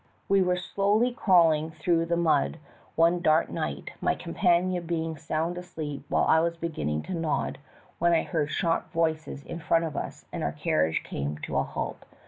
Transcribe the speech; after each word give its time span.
231 0.29 0.39
We 0.41 0.47
were 0.47 0.55
slowly 0.57 1.13
crawling 1.13 1.69
through 1.69 2.07
the 2.07 2.17
mud 2.17 2.57
one 2.95 3.21
dark 3.21 3.51
night, 3.51 3.91
my 4.01 4.15
companion 4.15 4.83
being 4.87 5.15
sound 5.15 5.59
asleep 5.59 6.03
while 6.09 6.23
I 6.23 6.39
was 6.39 6.57
beginning 6.57 7.03
to 7.03 7.13
nod, 7.13 7.59
when 7.99 8.11
I 8.11 8.23
heard 8.23 8.49
sharp 8.49 8.89
voices 8.91 9.43
in 9.45 9.59
front 9.59 9.85
of 9.85 9.95
us 9.95 10.25
and 10.33 10.41
our 10.43 10.53
carriage 10.53 11.03
came 11.03 11.37
to 11.43 11.55
a 11.55 11.61
halt. 11.63 12.01